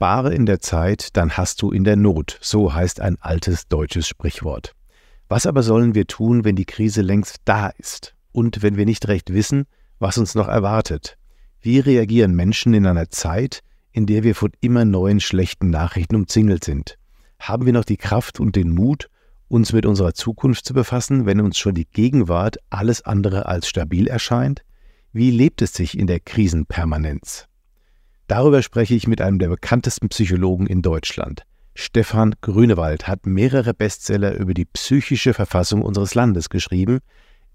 [0.00, 2.38] Spare in der Zeit, dann hast du in der Not.
[2.40, 4.72] So heißt ein altes deutsches Sprichwort.
[5.28, 9.08] Was aber sollen wir tun, wenn die Krise längst da ist und wenn wir nicht
[9.08, 9.66] recht wissen,
[9.98, 11.18] was uns noch erwartet?
[11.60, 13.60] Wie reagieren Menschen in einer Zeit,
[13.92, 16.96] in der wir von immer neuen schlechten Nachrichten umzingelt sind?
[17.38, 19.10] Haben wir noch die Kraft und den Mut,
[19.48, 24.06] uns mit unserer Zukunft zu befassen, wenn uns schon die Gegenwart alles andere als stabil
[24.06, 24.62] erscheint?
[25.12, 27.49] Wie lebt es sich in der Krisenpermanenz?
[28.30, 31.42] Darüber spreche ich mit einem der bekanntesten Psychologen in Deutschland.
[31.74, 37.00] Stefan Grünewald hat mehrere Bestseller über die psychische Verfassung unseres Landes geschrieben.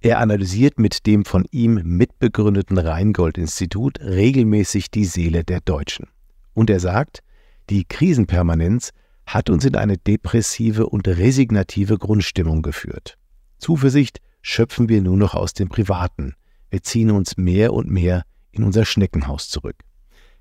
[0.02, 6.10] Er analysiert mit dem von ihm mitbegründeten Rheingold-Institut regelmäßig die Seele der Deutschen.
[6.54, 7.22] Und er sagt,
[7.70, 8.92] die Krisenpermanenz
[9.26, 13.18] hat uns in eine depressive und resignative Grundstimmung geführt.
[13.60, 16.34] Zuversicht schöpfen wir nur noch aus dem Privaten.
[16.70, 19.85] Wir ziehen uns mehr und mehr in unser Schneckenhaus zurück.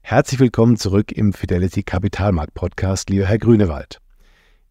[0.06, 4.02] Herzlich willkommen zurück im Fidelity Kapitalmarkt Podcast, lieber Herr Grünewald.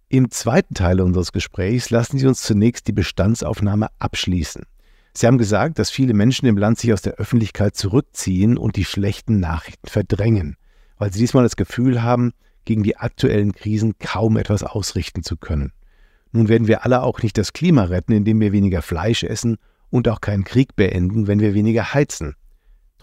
[0.07, 4.61] Im zweiten Teil unseres Gesprächs lassen Sie uns zunächst die Bestandsaufnahme abschließen.
[5.15, 8.85] Sie haben gesagt, dass viele Menschen im Land sich aus der Öffentlichkeit zurückziehen und die
[8.85, 10.55] schlechten Nachrichten verdrängen,
[10.99, 15.73] weil sie diesmal das Gefühl haben, gegen die aktuellen Krisen kaum etwas ausrichten zu können.
[16.31, 19.57] Nun werden wir alle auch nicht das Klima retten, indem wir weniger Fleisch essen
[19.89, 22.35] und auch keinen Krieg beenden, wenn wir weniger heizen.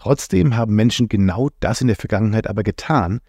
[0.01, 3.19] Trotzdem haben Menschen genau das in der Vergangenheit aber getan,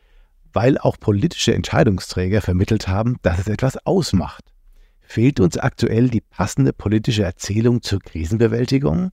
[0.54, 4.42] weil auch politische Entscheidungsträger vermittelt haben, dass es etwas ausmacht.
[5.02, 9.10] Fehlt uns aktuell die passende politische Erzählung zur Krisenbewältigung?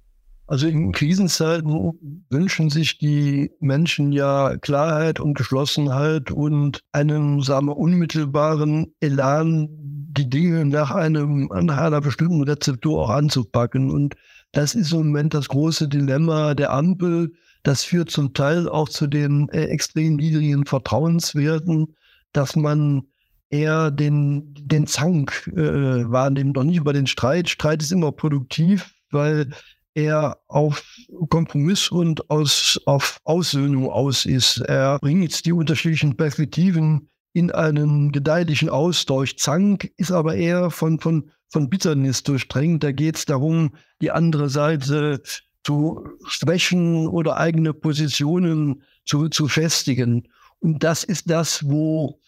[0.47, 7.75] Also in Krisenzeiten wünschen sich die Menschen ja Klarheit und Geschlossenheit und einen, sagen wir,
[7.75, 13.91] unmittelbaren Elan, die Dinge nach einem, nach einer bestimmten Rezeptur auch anzupacken.
[13.91, 14.15] Und
[14.53, 17.33] das ist im Moment das große Dilemma der Ampel,
[17.63, 21.95] das führt zum Teil auch zu den äh, extrem niedrigen Vertrauenswerten,
[22.31, 23.03] dass man
[23.49, 27.49] eher den, den Zank äh, wahrnimmt, noch nicht über den Streit.
[27.49, 29.49] Streit ist immer produktiv, weil
[29.95, 30.83] er auf
[31.29, 34.57] Kompromiss und aus, auf Aussöhnung aus ist.
[34.59, 39.35] Er bringt die unterschiedlichen Perspektiven in einen gedeihlichen Austausch.
[39.35, 42.83] Zank ist aber eher von, von, von Bitternis durchdrängt.
[42.83, 43.71] Da geht es darum,
[44.01, 45.21] die andere Seite
[45.63, 50.27] zu schwächen oder eigene Positionen zu, zu festigen.
[50.59, 52.19] Und das ist das, wo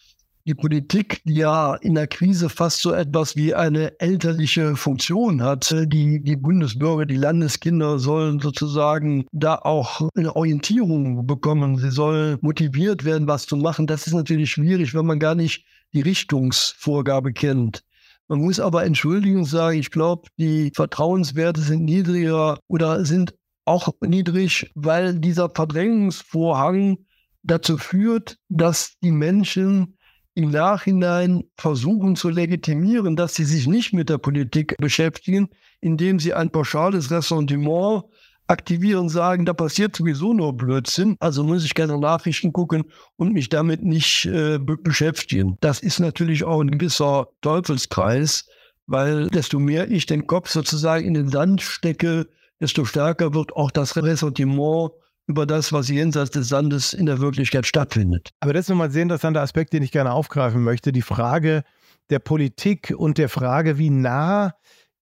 [0.44, 5.74] die Politik, ja in der Krise fast so etwas wie eine elterliche Funktion hat.
[5.86, 11.78] Die, die Bundesbürger, die Landeskinder sollen sozusagen da auch eine Orientierung bekommen.
[11.78, 13.86] Sie sollen motiviert werden, was zu machen.
[13.86, 17.84] Das ist natürlich schwierig, wenn man gar nicht die Richtungsvorgabe kennt.
[18.28, 23.34] Man muss aber Entschuldigung sagen, ich glaube, die Vertrauenswerte sind niedriger oder sind
[23.64, 26.98] auch niedrig, weil dieser Verdrängungsvorhang
[27.42, 29.98] dazu führt, dass die Menschen
[30.34, 35.48] im Nachhinein versuchen zu legitimieren, dass sie sich nicht mit der Politik beschäftigen,
[35.80, 38.04] indem sie ein pauschales Ressentiment
[38.52, 42.84] aktivieren, sagen, da passiert sowieso nur Blödsinn, also muss ich gerne Nachrichten gucken
[43.16, 45.56] und mich damit nicht äh, beschäftigen.
[45.60, 48.46] Das ist natürlich auch ein gewisser Teufelskreis,
[48.86, 52.28] weil desto mehr ich den Kopf sozusagen in den Sand stecke,
[52.60, 54.92] desto stärker wird auch das Ressentiment
[55.26, 58.30] über das, was jenseits des Sandes in der Wirklichkeit stattfindet.
[58.40, 60.92] Aber das ist nochmal ein sehr interessanter Aspekt, den ich gerne aufgreifen möchte.
[60.92, 61.64] Die Frage
[62.10, 64.54] der Politik und der Frage, wie nah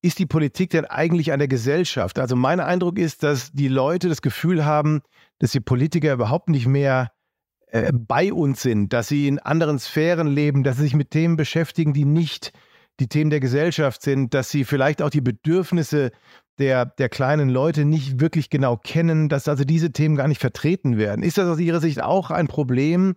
[0.03, 2.19] ist die Politik denn eigentlich an der Gesellschaft?
[2.19, 5.03] Also mein Eindruck ist, dass die Leute das Gefühl haben,
[5.39, 7.11] dass die Politiker überhaupt nicht mehr
[7.69, 11.37] äh, bei uns sind, dass sie in anderen Sphären leben, dass sie sich mit Themen
[11.37, 12.53] beschäftigen, die nicht
[12.99, 16.11] die Themen der Gesellschaft sind, dass sie vielleicht auch die Bedürfnisse
[16.59, 20.99] der, der kleinen Leute nicht wirklich genau kennen, dass also diese Themen gar nicht vertreten
[20.99, 21.23] werden.
[21.23, 23.17] Ist das aus Ihrer Sicht auch ein Problem,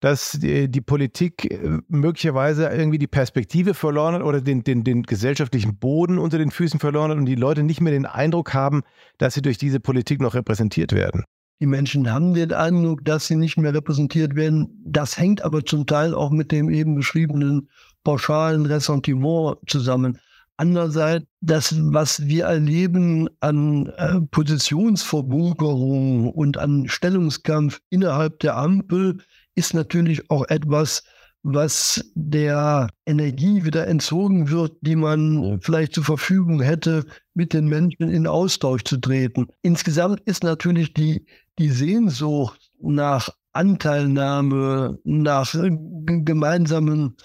[0.00, 5.02] dass die, die, Politik äh, möglicherweise irgendwie die Perspektive verloren hat oder den, den, den
[5.02, 8.82] gesellschaftlichen Boden unter den Füßen verloren hat und die Leute nicht mehr den Eindruck haben,
[9.18, 11.24] dass sie durch diese Politik noch repräsentiert werden?
[11.60, 14.80] Die Menschen haben den Eindruck, dass sie nicht mehr repräsentiert werden.
[14.82, 17.68] Das hängt aber zum Teil auch mit dem eben beschriebenen
[18.02, 20.18] pauschalen Ressentiment zusammen.
[20.56, 29.18] Andererseits, das, was wir erleben an äh, Positionsverbunkerung und an Stellungskampf innerhalb der Ampel,
[29.54, 31.02] ist natürlich auch etwas,
[31.42, 38.10] was der Energie wieder entzogen wird, die man vielleicht zur Verfügung hätte, mit den Menschen
[38.10, 39.46] in Austausch zu treten.
[39.62, 41.26] Insgesamt ist natürlich die,
[41.58, 47.16] die Sehnsucht nach Anteilnahme, nach gemeinsamen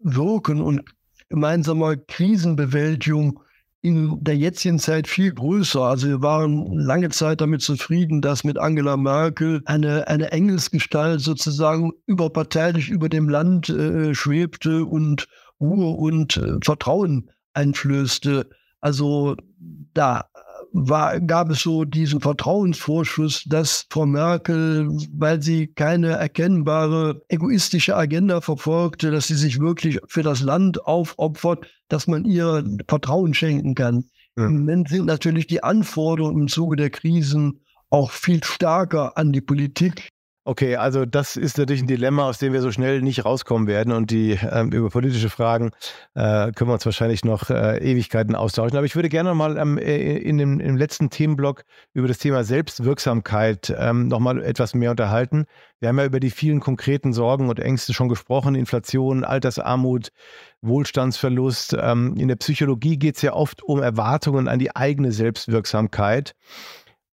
[0.00, 0.82] Wirken und
[1.28, 3.40] gemeinsamer Krisenbewältigung
[3.82, 5.80] in der jetzigen Zeit viel größer.
[5.80, 11.92] Also wir waren lange Zeit damit zufrieden, dass mit Angela Merkel eine, eine Engelsgestalt sozusagen
[12.06, 15.28] überparteilich über dem Land äh, schwebte und
[15.60, 18.50] Ruhe und äh, Vertrauen einflößte.
[18.80, 19.36] Also
[19.94, 20.26] da
[20.72, 28.40] war, gab es so diesen Vertrauensvorschuss, dass Frau Merkel, weil sie keine erkennbare egoistische Agenda
[28.40, 34.04] verfolgte, dass sie sich wirklich für das Land aufopfert, dass man ihr Vertrauen schenken kann.
[34.36, 34.46] Ja.
[34.46, 39.40] Im Moment sind natürlich die Anforderungen im Zuge der Krisen auch viel stärker an die
[39.40, 40.08] Politik,
[40.50, 43.92] Okay, also das ist natürlich ein Dilemma, aus dem wir so schnell nicht rauskommen werden.
[43.92, 45.70] Und die ähm, über politische Fragen
[46.16, 48.76] äh, können wir uns wahrscheinlich noch äh, Ewigkeiten austauschen.
[48.76, 51.62] Aber ich würde gerne mal ähm, äh, in dem, im letzten Themenblock
[51.92, 55.46] über das Thema Selbstwirksamkeit ähm, nochmal etwas mehr unterhalten.
[55.78, 58.56] Wir haben ja über die vielen konkreten Sorgen und Ängste schon gesprochen.
[58.56, 60.08] Inflation, Altersarmut,
[60.62, 61.76] Wohlstandsverlust.
[61.80, 66.34] Ähm, in der Psychologie geht es ja oft um Erwartungen an die eigene Selbstwirksamkeit.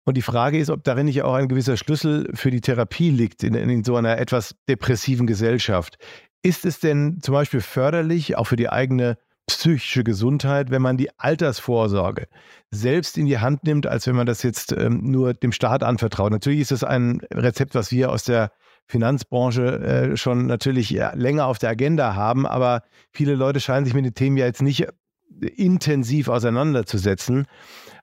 [0.08, 3.44] Und die Frage ist, ob darin nicht auch ein gewisser Schlüssel für die Therapie liegt
[3.44, 5.98] in, in so einer etwas depressiven Gesellschaft.
[6.42, 9.18] Ist es denn zum Beispiel förderlich, auch für die eigene
[9.48, 12.30] psychische Gesundheit, wenn man die Altersvorsorge
[12.72, 16.32] selbst in die Hand nimmt, als wenn man das jetzt ähm, nur dem Staat anvertraut.
[16.32, 18.54] Natürlich ist das ein Rezept, was wir aus der
[18.86, 23.94] Finanzbranche äh, schon natürlich ja, länger auf der Agenda haben, aber viele Leute scheinen sich
[23.94, 24.88] mit den Themen ja jetzt nicht
[25.42, 27.46] intensiv auseinanderzusetzen.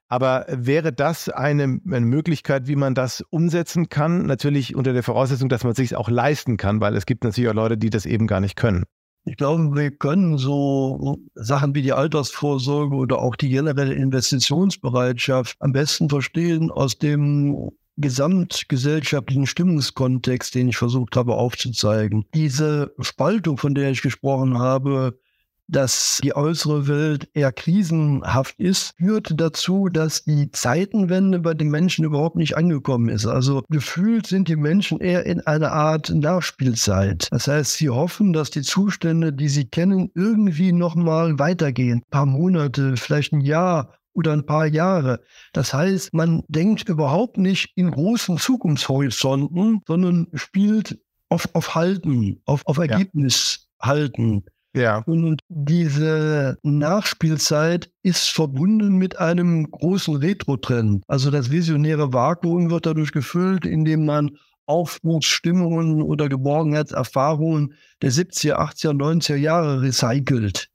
[0.07, 4.25] Aber wäre das eine, eine, Möglichkeit, wie man das umsetzen kann?
[4.25, 7.49] Natürlich unter der Voraussetzung, dass man es sich auch leisten kann, weil es gibt natürlich
[7.49, 8.85] auch Leute, die das eben gar nicht können.
[9.27, 15.71] Ich glaube, wir können so Sachen wie die Altersvorsorge oder auch die generelle Investitionsbereitschaft am
[15.71, 22.25] besten verstehen aus dem gesamtgesellschaftlichen Stimmungskontext, den ich versucht habe aufzuzeigen.
[22.35, 25.17] Diese Spaltung, von der ich gesprochen habe,
[25.67, 32.05] dass die äußere Welt eher krisenhaft ist, führt dazu, dass die Zeitenwende bei den Menschen
[32.05, 33.25] überhaupt nicht angekommen ist.
[33.25, 37.27] Also gefühlt sind die Menschen eher in einer Art Nachspielzeit.
[37.31, 41.99] Das heißt, sie hoffen, dass die Zustände, die sie kennen, irgendwie nochmal weitergehen.
[41.99, 45.19] Ein paar Monate, vielleicht ein Jahr oder ein paar Jahre.
[45.53, 52.65] Das heißt, man denkt überhaupt nicht in großen Zukunftshorizonten, sondern spielt auf, auf Halten, auf,
[52.65, 53.89] auf Ergebnis ja.
[53.89, 54.45] halten.
[54.75, 55.03] Ja.
[55.05, 61.03] Und diese Nachspielzeit ist verbunden mit einem großen Retro-Trend.
[61.07, 68.93] Also das visionäre Vakuum wird dadurch gefüllt, indem man Aufbruchsstimmungen oder Geborgenheitserfahrungen der 70er, 80er,
[68.93, 70.69] 90er Jahre recycelt.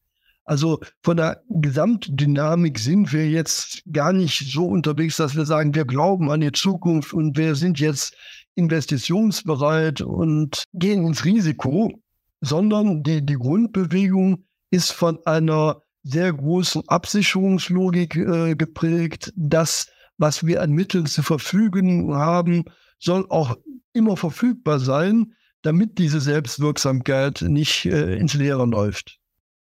[0.45, 5.85] Also von der Gesamtdynamik sind wir jetzt gar nicht so unterwegs, dass wir sagen, wir
[5.85, 8.17] glauben an die Zukunft und wir sind jetzt
[8.57, 11.93] investitionsbereit und gehen ins Risiko,
[12.41, 19.33] sondern die, die Grundbewegung ist von einer sehr großen Absicherungslogik äh, geprägt.
[19.37, 22.65] Das, was wir an Mitteln zur Verfügung haben,
[22.99, 23.57] soll auch
[23.93, 29.19] immer verfügbar sein, damit diese Selbstwirksamkeit nicht äh, ins Leere läuft.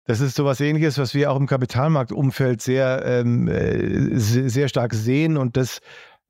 [0.04, 4.94] Das ist so etwas ähnliches, was wir auch im Kapitalmarktumfeld sehr, ähm, äh, sehr stark
[4.94, 5.80] sehen und das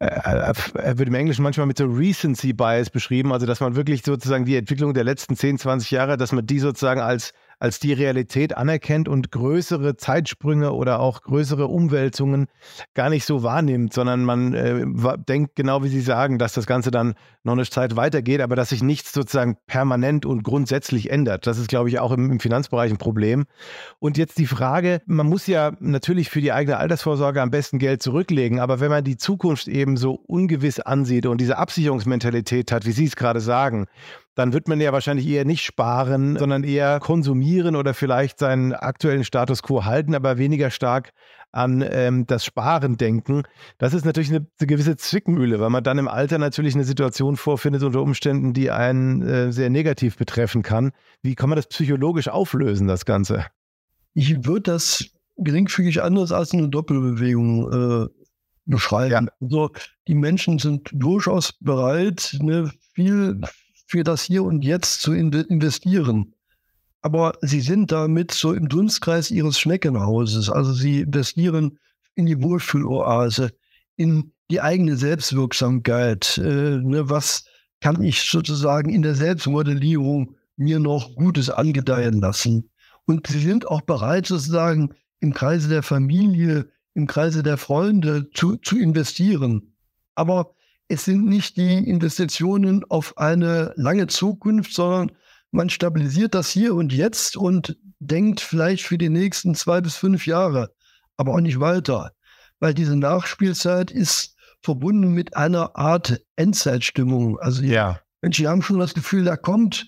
[0.00, 4.44] er wird im Englischen manchmal mit so Recency Bias beschrieben, also dass man wirklich sozusagen
[4.44, 8.56] die Entwicklung der letzten 10, 20 Jahre, dass man die sozusagen als als die Realität
[8.56, 12.46] anerkennt und größere Zeitsprünge oder auch größere Umwälzungen
[12.94, 14.84] gar nicht so wahrnimmt, sondern man äh,
[15.28, 18.68] denkt genau wie Sie sagen, dass das Ganze dann noch eine Zeit weitergeht, aber dass
[18.68, 21.46] sich nichts sozusagen permanent und grundsätzlich ändert.
[21.46, 23.46] Das ist, glaube ich, auch im, im Finanzbereich ein Problem.
[23.98, 28.02] Und jetzt die Frage, man muss ja natürlich für die eigene Altersvorsorge am besten Geld
[28.02, 32.92] zurücklegen, aber wenn man die Zukunft eben so ungewiss ansieht und diese Absicherungsmentalität hat, wie
[32.92, 33.86] Sie es gerade sagen,
[34.38, 39.24] dann wird man ja wahrscheinlich eher nicht sparen, sondern eher konsumieren oder vielleicht seinen aktuellen
[39.24, 41.10] Status quo halten, aber weniger stark
[41.50, 43.42] an ähm, das Sparen denken.
[43.78, 47.36] Das ist natürlich eine, eine, gewisse Zwickmühle, weil man dann im Alter natürlich eine Situation
[47.36, 50.92] vorfindet unter Umständen, die einen äh, sehr negativ betreffen kann.
[51.20, 53.44] Wie kann man das psychologisch auflösen, das Ganze?
[54.14, 55.04] Ich würde das
[55.36, 57.72] geringfügig anders als eine Doppelbewegung
[58.04, 58.06] äh,
[58.66, 59.26] beschreiben.
[59.26, 59.32] Ja.
[59.40, 59.70] Also
[60.06, 63.40] die Menschen sind durchaus bereit, ne, viel
[63.88, 66.34] für das Hier und Jetzt zu investieren.
[67.00, 70.50] Aber sie sind damit so im Dunstkreis ihres Schneckenhauses.
[70.50, 71.78] Also sie investieren
[72.14, 73.50] in die Wohlfühloase,
[73.96, 76.36] in die eigene Selbstwirksamkeit.
[76.38, 77.44] Äh, ne, was
[77.80, 82.70] kann ich sozusagen in der Selbstmodellierung mir noch Gutes angedeihen lassen.
[83.06, 84.90] Und sie sind auch bereit, sozusagen
[85.20, 89.74] im Kreise der Familie, im Kreise der Freunde zu, zu investieren.
[90.14, 90.54] Aber
[90.88, 95.12] es sind nicht die Investitionen auf eine lange Zukunft, sondern
[95.50, 100.26] man stabilisiert das hier und jetzt und denkt vielleicht für die nächsten zwei bis fünf
[100.26, 100.72] Jahre,
[101.16, 102.12] aber auch nicht weiter,
[102.58, 107.38] weil diese Nachspielzeit ist verbunden mit einer Art Endzeitstimmung.
[107.38, 108.00] Also ja.
[108.22, 109.86] Menschen haben schon das Gefühl, da kommt,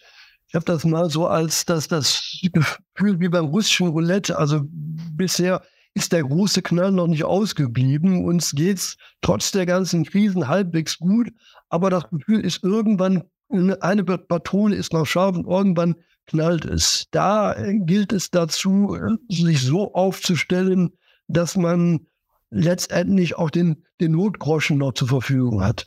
[0.48, 4.38] ich habe das mal so als das, das Gefühl wie beim russischen Roulette.
[4.38, 5.62] Also bisher
[5.94, 8.24] ist der große Knall noch nicht ausgeblieben.
[8.24, 11.32] Uns geht es trotz der ganzen Krisen halbwegs gut.
[11.68, 17.06] Aber das Gefühl ist irgendwann, eine Patrone ist noch scharf und irgendwann knallt es.
[17.10, 18.96] Da gilt es dazu,
[19.28, 20.90] sich so aufzustellen,
[21.26, 22.06] dass man
[22.50, 25.86] letztendlich auch den, den Notgroschen noch zur Verfügung hat.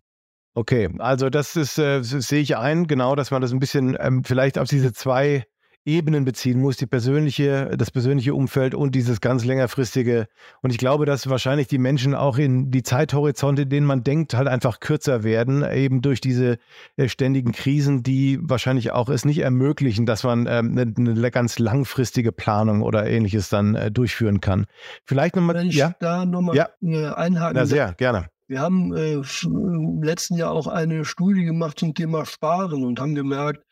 [0.55, 4.23] Okay, also das ist, äh, sehe ich ein, genau, dass man das ein bisschen ähm,
[4.23, 5.45] vielleicht auf diese zwei
[5.85, 10.27] Ebenen beziehen muss, die persönliche, das persönliche Umfeld und dieses ganz längerfristige.
[10.61, 14.33] Und ich glaube, dass wahrscheinlich die Menschen auch in die Zeithorizonte, in denen man denkt,
[14.33, 16.57] halt einfach kürzer werden, eben durch diese
[16.95, 21.59] äh, ständigen Krisen, die wahrscheinlich auch es nicht ermöglichen, dass man ähm, eine, eine, ganz
[21.59, 24.65] langfristige Planung oder ähnliches dann äh, durchführen kann.
[25.03, 25.55] Vielleicht nochmal.
[25.55, 25.95] Wenn ich ja?
[25.99, 27.13] da nochmal ja.
[27.15, 27.55] Einhaken.
[27.55, 28.27] Na sehr, gerne.
[28.47, 33.15] Wir haben äh, im letzten Jahr auch eine Studie gemacht zum Thema Sparen und haben
[33.15, 33.65] gemerkt,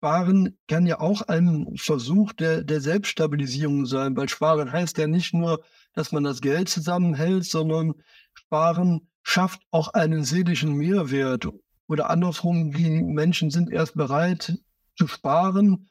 [0.00, 5.34] Sparen kann ja auch ein Versuch der, der Selbststabilisierung sein, weil Sparen heißt ja nicht
[5.34, 7.92] nur, dass man das Geld zusammenhält, sondern
[8.32, 11.46] Sparen schafft auch einen seelischen Mehrwert.
[11.86, 14.56] Oder andersrum, die Menschen sind erst bereit
[14.96, 15.90] zu sparen.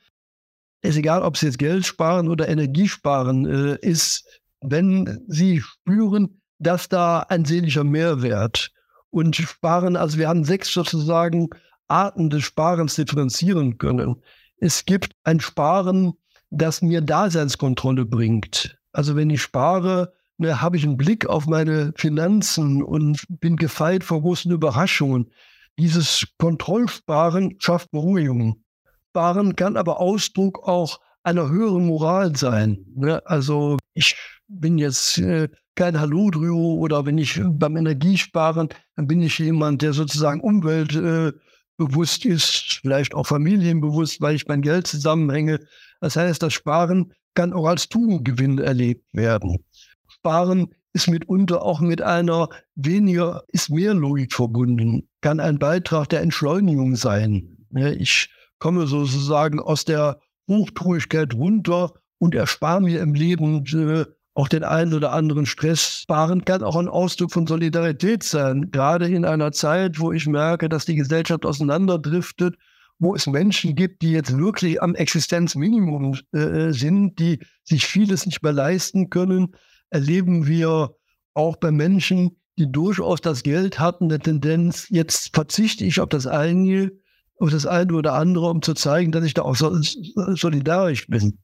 [0.81, 5.61] Es ist egal, ob sie jetzt Geld sparen oder Energie sparen, äh, ist, wenn sie
[5.61, 8.71] spüren, dass da ein seelischer Mehrwert
[9.11, 11.49] und sparen, also wir haben sechs sozusagen
[11.89, 14.21] Arten des Sparens differenzieren können.
[14.57, 16.13] Es gibt ein Sparen,
[16.49, 18.77] das mir Daseinskontrolle bringt.
[18.91, 24.03] Also wenn ich spare, ne, habe ich einen Blick auf meine Finanzen und bin gefeit
[24.03, 25.31] vor großen Überraschungen.
[25.77, 28.63] Dieses Kontrollsparen schafft Beruhigung.
[29.09, 32.85] Sparen kann aber Ausdruck auch einer höheren Moral sein.
[32.95, 33.21] Ne?
[33.25, 34.15] Also ich
[34.47, 39.93] bin jetzt äh, kein Haludrio oder wenn ich beim Energiesparen, dann bin ich jemand, der
[39.93, 41.31] sozusagen Umwelt äh,
[41.79, 45.59] bewusst ist, vielleicht auch familienbewusst, weil ich mein Geld zusammenhänge.
[46.01, 49.63] Das heißt, das Sparen kann auch als Tugendgewinn erlebt werden.
[50.07, 56.21] Sparen ist mitunter auch mit einer weniger, ist mehr Logik verbunden, kann ein Beitrag der
[56.21, 57.65] Entschleunigung sein.
[57.97, 60.19] Ich komme sozusagen aus der
[60.49, 64.05] Hochtruigkeit runter und erspare mir im Leben äh,
[64.39, 68.71] auch den einen oder anderen Stress sparen kann auch ein Ausdruck von Solidarität sein.
[68.71, 72.55] Gerade in einer Zeit, wo ich merke, dass die Gesellschaft auseinanderdriftet,
[72.99, 78.41] wo es Menschen gibt, die jetzt wirklich am Existenzminimum äh, sind, die sich vieles nicht
[78.41, 79.55] mehr leisten können,
[79.89, 80.95] erleben wir
[81.33, 86.27] auch bei Menschen, die durchaus das Geld hatten, eine Tendenz, jetzt verzichte ich auf das
[86.27, 86.93] eine,
[87.39, 91.39] auf das eine oder andere, um zu zeigen, dass ich da auch solidarisch bin.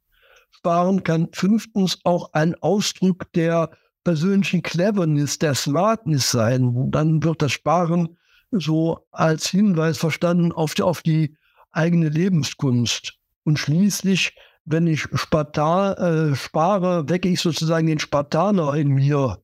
[0.57, 3.71] Sparen kann fünftens auch ein Ausdruck der
[4.03, 6.91] persönlichen Cleverness, der Smartness sein.
[6.91, 8.17] Dann wird das Sparen
[8.51, 11.35] so als Hinweis verstanden auf die, auf die
[11.71, 13.15] eigene Lebenskunst.
[13.43, 19.39] Und schließlich, wenn ich Spartan, äh, spare, wecke ich sozusagen den Spartaner in mir.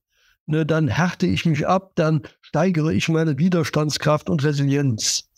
[0.45, 5.29] Ne, dann härte ich mich ab, dann steigere ich meine Widerstandskraft und Resilienz.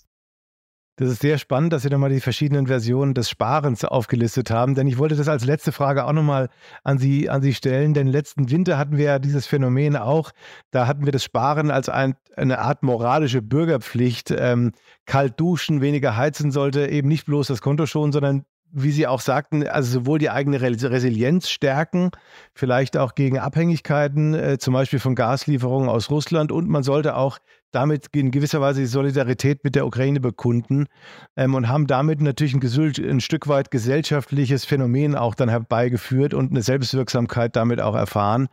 [0.96, 4.86] Das ist sehr spannend, dass Sie nochmal die verschiedenen Versionen des Sparens aufgelistet haben, denn
[4.86, 6.50] ich wollte das als letzte Frage auch nochmal
[6.84, 10.30] an Sie, an Sie stellen, denn letzten Winter hatten wir ja dieses Phänomen auch,
[10.70, 14.72] da hatten wir das Sparen als ein, eine Art moralische Bürgerpflicht, ähm,
[15.08, 19.22] kalt duschen, weniger heizen sollte, eben nicht bloß das Konto schonen, sondern wie Sie auch
[19.22, 22.10] sagten, also sowohl die eigene Resilienz stärken,
[22.54, 26.52] vielleicht auch gegen Abhängigkeiten, äh, zum Beispiel von Gaslieferungen aus Russland.
[26.52, 27.38] Und man sollte auch
[27.74, 30.88] damit in gewisser Weise die Solidarität mit der Ukraine bekunden
[31.36, 36.52] ähm, und haben damit natürlich ein, ein, Stück weit gesellschaftliches Phänomen auch dann herbeigeführt und
[36.52, 38.48] eine Selbstwirksamkeit damit auch erfahren.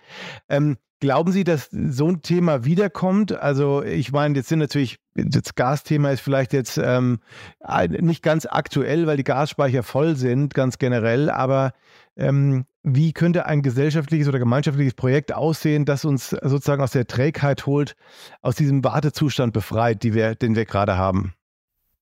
[0.48, 3.33] Ähm, Glauben Sie, dass so ein Thema wiederkommt?
[3.33, 7.21] Also ich meine, jetzt sind natürlich, das Gasthema ist vielleicht jetzt ähm,
[7.88, 11.73] nicht ganz aktuell, weil die Gasspeicher voll sind, ganz generell, aber
[12.16, 17.64] ähm, wie könnte ein gesellschaftliches oder gemeinschaftliches Projekt aussehen, das uns sozusagen aus der Trägheit
[17.64, 17.97] holt,
[18.42, 21.33] aus diesem Wartezustand befreit, wir, den wir gerade haben?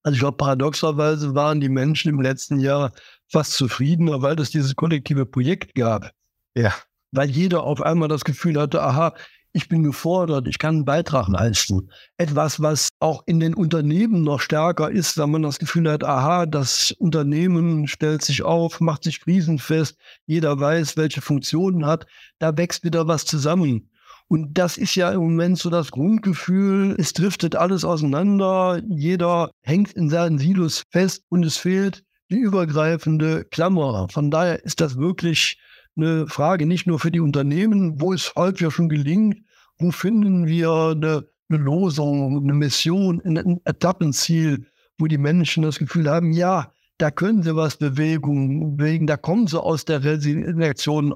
[0.02, 2.92] Also ich glaube, paradoxerweise waren die Menschen im letzten Jahr
[3.28, 6.10] fast zufriedener, weil es dieses kollektive Projekt gab.
[6.56, 6.74] Ja.
[7.12, 9.14] Weil jeder auf einmal das Gefühl hatte, aha,
[9.52, 11.90] ich bin gefordert, ich kann einen Beitrag leisten.
[12.16, 16.46] Etwas, was auch in den Unternehmen noch stärker ist, wenn man das Gefühl hat, aha,
[16.46, 19.96] das Unternehmen stellt sich auf, macht sich krisenfest,
[20.26, 22.06] jeder weiß, welche Funktionen hat,
[22.38, 23.90] da wächst wieder was zusammen.
[24.28, 29.92] Und das ist ja im Moment so das Grundgefühl, es driftet alles auseinander, jeder hängt
[29.94, 34.06] in seinen Silos fest und es fehlt die übergreifende Klammer.
[34.10, 35.58] Von daher ist das wirklich
[35.98, 39.42] eine Frage nicht nur für die Unternehmen, wo es häufig schon gelingt,
[39.78, 44.66] wo finden wir eine, eine Losung, eine Mission, ein Etappenziel,
[44.98, 49.46] wo die Menschen das Gefühl haben, ja, da können sie was bewegen, bewegen, da kommen
[49.46, 51.14] sie aus der Resignation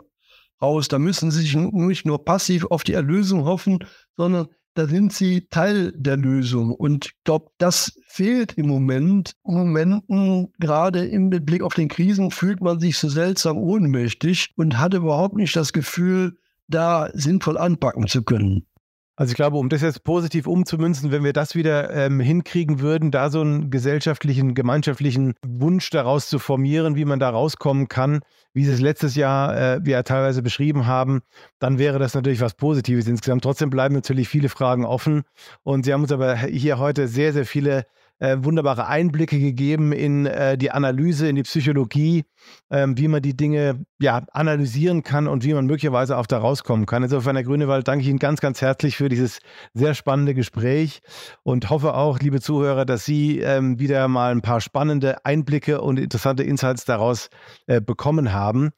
[0.60, 3.80] raus, da müssen sie sich nicht nur passiv auf die Erlösung hoffen,
[4.16, 6.74] sondern da sind sie Teil der Lösung.
[6.74, 9.32] Und ich glaube, das fehlt im Moment.
[9.44, 14.78] Im Momenten, gerade im Blick auf den Krisen, fühlt man sich so seltsam ohnmächtig und
[14.78, 16.38] hat überhaupt nicht das Gefühl,
[16.68, 18.66] da sinnvoll anpacken zu können.
[19.14, 23.10] Also ich glaube, um das jetzt positiv umzumünzen, wenn wir das wieder ähm, hinkriegen würden,
[23.10, 28.20] da so einen gesellschaftlichen, gemeinschaftlichen Wunsch daraus zu formieren, wie man da rauskommen kann,
[28.54, 31.20] wie Sie es letztes Jahr äh, wir ja teilweise beschrieben haben,
[31.58, 33.42] dann wäre das natürlich was Positives insgesamt.
[33.42, 35.24] Trotzdem bleiben natürlich viele Fragen offen
[35.62, 37.84] und Sie haben uns aber hier heute sehr, sehr viele
[38.22, 42.24] äh, wunderbare Einblicke gegeben in äh, die Analyse, in die Psychologie,
[42.68, 46.86] äh, wie man die Dinge ja, analysieren kann und wie man möglicherweise auch da rauskommen
[46.86, 47.02] kann.
[47.02, 49.40] Insofern, Herr Grünewald, danke ich Ihnen ganz, ganz herzlich für dieses
[49.74, 51.00] sehr spannende Gespräch
[51.42, 55.98] und hoffe auch, liebe Zuhörer, dass Sie ähm, wieder mal ein paar spannende Einblicke und
[55.98, 57.28] interessante Insights daraus
[57.66, 58.70] äh, bekommen haben.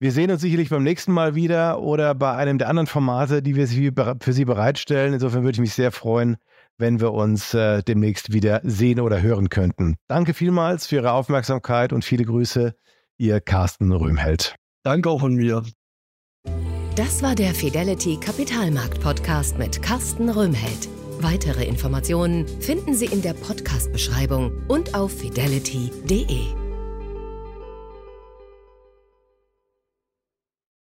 [0.00, 3.54] Wir sehen uns sicherlich beim nächsten Mal wieder oder bei einem der anderen Formate, die
[3.54, 5.12] wir für Sie bereitstellen.
[5.12, 6.36] Insofern würde ich mich sehr freuen,
[6.78, 9.96] wenn wir uns äh, demnächst wieder sehen oder hören könnten.
[10.06, 12.74] Danke vielmals für Ihre Aufmerksamkeit und viele Grüße,
[13.18, 14.54] Ihr Carsten Röhmheld.
[14.84, 15.62] Danke auch von mir.
[16.94, 20.88] Das war der Fidelity Kapitalmarkt Podcast mit Carsten Röhmheld.
[21.20, 26.46] Weitere Informationen finden Sie in der Podcast-Beschreibung und auf fidelity.de.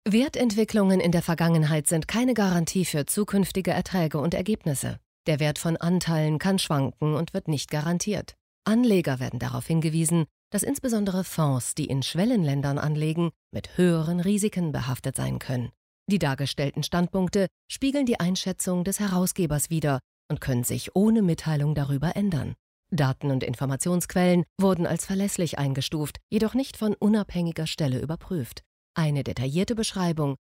[0.07, 4.99] Wertentwicklungen in der Vergangenheit sind keine Garantie für zukünftige Erträge und Ergebnisse.
[5.27, 8.35] Der Wert von Anteilen kann schwanken und wird nicht garantiert.
[8.63, 15.15] Anleger werden darauf hingewiesen, dass insbesondere Fonds, die in Schwellenländern anlegen, mit höheren Risiken behaftet
[15.15, 15.71] sein können.
[16.07, 22.15] Die dargestellten Standpunkte spiegeln die Einschätzung des Herausgebers wider und können sich ohne Mitteilung darüber
[22.15, 22.53] ändern.
[22.91, 28.61] Daten und Informationsquellen wurden als verlässlich eingestuft, jedoch nicht von unabhängiger Stelle überprüft.
[28.93, 30.35] Eine detaillierte Beschreibung